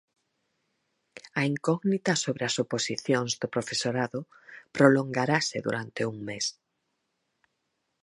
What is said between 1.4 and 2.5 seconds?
incógnita sobre